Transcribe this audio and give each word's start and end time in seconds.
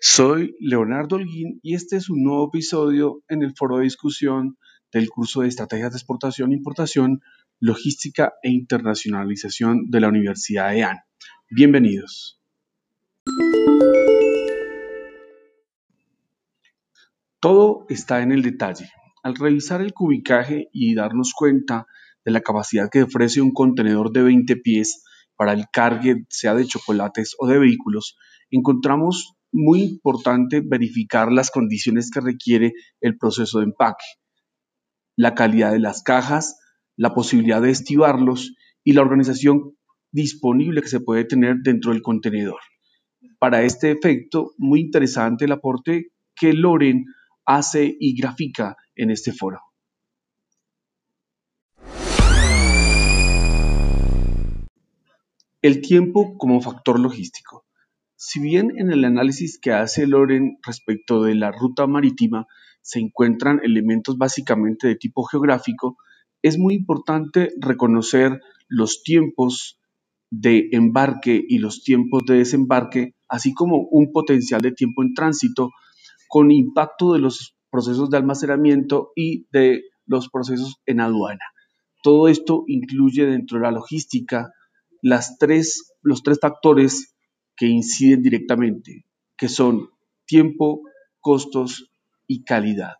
Soy 0.00 0.56
Leonardo 0.58 1.16
Holguín 1.16 1.60
y 1.62 1.74
este 1.74 1.96
es 1.96 2.08
un 2.08 2.22
nuevo 2.22 2.48
episodio 2.48 3.22
en 3.28 3.42
el 3.42 3.54
foro 3.54 3.76
de 3.76 3.84
discusión 3.84 4.56
del 4.90 5.10
curso 5.10 5.42
de 5.42 5.48
Estrategias 5.48 5.92
de 5.92 5.98
Exportación 5.98 6.50
Importación, 6.50 7.20
Logística 7.60 8.32
e 8.42 8.48
Internacionalización 8.48 9.90
de 9.90 10.00
la 10.00 10.08
Universidad 10.08 10.70
de 10.70 10.84
AN. 10.84 10.96
Bienvenidos. 11.50 12.40
Todo 17.38 17.84
está 17.90 18.22
en 18.22 18.32
el 18.32 18.40
detalle. 18.40 18.88
Al 19.22 19.34
revisar 19.34 19.82
el 19.82 19.92
cubicaje 19.92 20.70
y 20.72 20.94
darnos 20.94 21.34
cuenta 21.36 21.86
de 22.24 22.32
la 22.32 22.40
capacidad 22.40 22.88
que 22.90 23.02
ofrece 23.02 23.42
un 23.42 23.52
contenedor 23.52 24.10
de 24.10 24.22
20 24.22 24.56
pies 24.56 25.04
para 25.38 25.52
el 25.52 25.66
cargue, 25.72 26.26
sea 26.28 26.54
de 26.54 26.66
chocolates 26.66 27.36
o 27.38 27.46
de 27.46 27.60
vehículos, 27.60 28.16
encontramos 28.50 29.34
muy 29.52 29.82
importante 29.82 30.60
verificar 30.60 31.30
las 31.30 31.52
condiciones 31.52 32.10
que 32.10 32.20
requiere 32.20 32.72
el 33.00 33.16
proceso 33.16 33.60
de 33.60 33.66
empaque, 33.66 34.04
la 35.16 35.36
calidad 35.36 35.70
de 35.70 35.78
las 35.78 36.02
cajas, 36.02 36.58
la 36.96 37.14
posibilidad 37.14 37.62
de 37.62 37.70
estivarlos 37.70 38.52
y 38.82 38.94
la 38.94 39.02
organización 39.02 39.76
disponible 40.10 40.82
que 40.82 40.88
se 40.88 41.00
puede 41.00 41.24
tener 41.24 41.58
dentro 41.62 41.92
del 41.92 42.02
contenedor. 42.02 42.58
Para 43.38 43.62
este 43.62 43.92
efecto, 43.92 44.54
muy 44.58 44.80
interesante 44.80 45.44
el 45.44 45.52
aporte 45.52 46.08
que 46.34 46.52
Loren 46.52 47.04
hace 47.46 47.96
y 48.00 48.20
grafica 48.20 48.76
en 48.96 49.12
este 49.12 49.32
foro. 49.32 49.60
El 55.60 55.80
tiempo 55.80 56.38
como 56.38 56.60
factor 56.60 57.00
logístico. 57.00 57.64
Si 58.14 58.40
bien 58.40 58.74
en 58.78 58.92
el 58.92 59.04
análisis 59.04 59.58
que 59.58 59.72
hace 59.72 60.06
Loren 60.06 60.58
respecto 60.64 61.24
de 61.24 61.34
la 61.34 61.50
ruta 61.50 61.88
marítima 61.88 62.46
se 62.80 63.00
encuentran 63.00 63.60
elementos 63.64 64.18
básicamente 64.18 64.86
de 64.86 64.94
tipo 64.94 65.24
geográfico, 65.24 65.96
es 66.42 66.58
muy 66.58 66.74
importante 66.74 67.50
reconocer 67.60 68.40
los 68.68 69.02
tiempos 69.02 69.80
de 70.30 70.68
embarque 70.70 71.42
y 71.48 71.58
los 71.58 71.82
tiempos 71.82 72.22
de 72.24 72.36
desembarque, 72.36 73.16
así 73.28 73.52
como 73.52 73.88
un 73.90 74.12
potencial 74.12 74.60
de 74.60 74.70
tiempo 74.70 75.02
en 75.02 75.12
tránsito 75.12 75.70
con 76.28 76.52
impacto 76.52 77.14
de 77.14 77.18
los 77.18 77.56
procesos 77.68 78.10
de 78.10 78.16
almacenamiento 78.16 79.10
y 79.16 79.48
de 79.50 79.82
los 80.06 80.28
procesos 80.28 80.76
en 80.86 81.00
aduana. 81.00 81.44
Todo 82.04 82.28
esto 82.28 82.62
incluye 82.68 83.26
dentro 83.26 83.58
de 83.58 83.64
la 83.64 83.72
logística 83.72 84.52
las 85.02 85.38
tres, 85.38 85.94
los 86.02 86.22
tres 86.22 86.38
factores 86.40 87.14
que 87.56 87.66
inciden 87.66 88.22
directamente, 88.22 89.04
que 89.36 89.48
son 89.48 89.90
tiempo, 90.26 90.82
costos 91.20 91.90
y 92.26 92.44
calidad. 92.44 92.96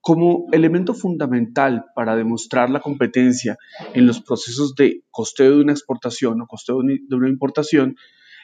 Como 0.00 0.46
elemento 0.52 0.94
fundamental 0.94 1.84
para 1.94 2.16
demostrar 2.16 2.70
la 2.70 2.80
competencia 2.80 3.58
en 3.92 4.06
los 4.06 4.22
procesos 4.22 4.74
de 4.74 5.02
costeo 5.10 5.56
de 5.56 5.60
una 5.60 5.72
exportación 5.72 6.40
o 6.40 6.46
costeo 6.46 6.80
de 6.82 7.16
una 7.16 7.28
importación, 7.28 7.96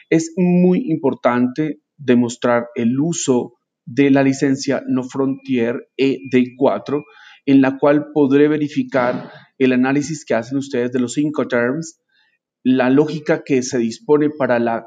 es 0.09 0.31
muy 0.37 0.91
importante 0.91 1.79
demostrar 1.97 2.67
el 2.75 2.99
uso 2.99 3.53
de 3.85 4.11
la 4.11 4.23
licencia 4.23 4.83
No 4.87 5.03
Frontier 5.03 5.89
ED4, 5.97 7.03
en 7.45 7.61
la 7.61 7.77
cual 7.77 8.07
podré 8.13 8.47
verificar 8.47 9.31
el 9.57 9.73
análisis 9.73 10.25
que 10.25 10.33
hacen 10.33 10.57
ustedes 10.57 10.91
de 10.91 10.99
los 10.99 11.17
Incoterms, 11.17 12.01
la 12.63 12.89
lógica 12.89 13.43
que 13.43 13.61
se 13.61 13.77
dispone 13.77 14.29
para 14.29 14.59
la 14.59 14.85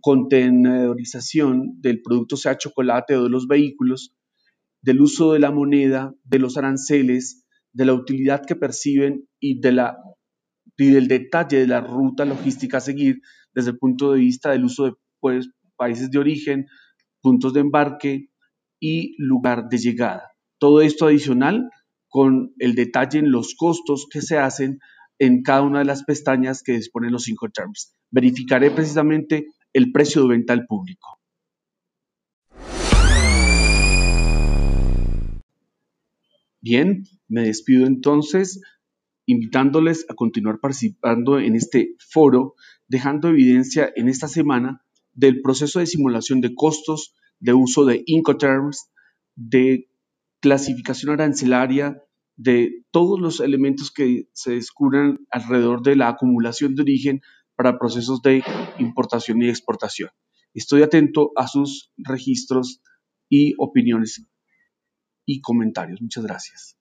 contenedorización 0.00 1.80
del 1.80 2.00
producto, 2.02 2.36
sea 2.36 2.56
chocolate 2.56 3.16
o 3.16 3.24
de 3.24 3.30
los 3.30 3.46
vehículos, 3.46 4.14
del 4.82 5.00
uso 5.00 5.32
de 5.32 5.40
la 5.40 5.50
moneda, 5.50 6.14
de 6.24 6.38
los 6.38 6.56
aranceles, 6.56 7.44
de 7.72 7.84
la 7.84 7.94
utilidad 7.94 8.42
que 8.46 8.54
perciben 8.54 9.26
y, 9.40 9.60
de 9.60 9.72
la, 9.72 9.96
y 10.76 10.90
del 10.90 11.08
detalle 11.08 11.60
de 11.60 11.66
la 11.66 11.80
ruta 11.80 12.24
logística 12.24 12.78
a 12.78 12.80
seguir 12.80 13.20
desde 13.54 13.70
el 13.70 13.78
punto 13.78 14.12
de 14.12 14.20
vista 14.20 14.52
del 14.52 14.64
uso 14.64 14.84
de 14.84 14.92
pues, 15.20 15.48
países 15.76 16.10
de 16.10 16.18
origen, 16.18 16.66
puntos 17.20 17.52
de 17.54 17.60
embarque 17.60 18.28
y 18.80 19.14
lugar 19.18 19.68
de 19.68 19.78
llegada. 19.78 20.33
Todo 20.64 20.80
esto 20.80 21.04
adicional 21.08 21.68
con 22.08 22.54
el 22.58 22.74
detalle 22.74 23.18
en 23.18 23.30
los 23.30 23.54
costos 23.54 24.06
que 24.10 24.22
se 24.22 24.38
hacen 24.38 24.78
en 25.18 25.42
cada 25.42 25.60
una 25.60 25.80
de 25.80 25.84
las 25.84 26.04
pestañas 26.04 26.62
que 26.62 26.72
disponen 26.72 27.12
los 27.12 27.24
cinco 27.24 27.50
terms. 27.50 27.94
Verificaré 28.10 28.70
precisamente 28.70 29.48
el 29.74 29.92
precio 29.92 30.22
de 30.22 30.28
venta 30.28 30.54
al 30.54 30.64
público. 30.64 31.20
Bien, 36.62 37.04
me 37.28 37.42
despido 37.42 37.86
entonces 37.86 38.62
invitándoles 39.26 40.06
a 40.08 40.14
continuar 40.14 40.60
participando 40.60 41.40
en 41.40 41.56
este 41.56 41.94
foro, 41.98 42.54
dejando 42.88 43.28
evidencia 43.28 43.92
en 43.94 44.08
esta 44.08 44.28
semana 44.28 44.82
del 45.12 45.42
proceso 45.42 45.80
de 45.80 45.86
simulación 45.86 46.40
de 46.40 46.54
costos, 46.54 47.14
de 47.38 47.52
uso 47.52 47.84
de 47.84 48.02
Incoterms, 48.06 48.90
de 49.36 49.90
clasificación 50.44 51.10
arancelaria 51.10 52.02
de 52.36 52.84
todos 52.90 53.18
los 53.18 53.40
elementos 53.40 53.90
que 53.90 54.28
se 54.34 54.50
descubran 54.50 55.20
alrededor 55.30 55.80
de 55.82 55.96
la 55.96 56.08
acumulación 56.08 56.74
de 56.74 56.82
origen 56.82 57.22
para 57.56 57.78
procesos 57.78 58.20
de 58.20 58.42
importación 58.78 59.40
y 59.40 59.48
exportación. 59.48 60.10
Estoy 60.52 60.82
atento 60.82 61.30
a 61.36 61.48
sus 61.48 61.92
registros 61.96 62.82
y 63.30 63.54
opiniones 63.56 64.26
y 65.24 65.40
comentarios. 65.40 66.02
Muchas 66.02 66.24
gracias. 66.24 66.76